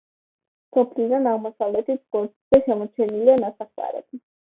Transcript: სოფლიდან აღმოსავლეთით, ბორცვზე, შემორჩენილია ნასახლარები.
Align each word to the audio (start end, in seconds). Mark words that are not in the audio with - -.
სოფლიდან 0.77 1.27
აღმოსავლეთით, 1.31 2.01
ბორცვზე, 2.15 2.61
შემორჩენილია 2.69 3.37
ნასახლარები. 3.43 4.21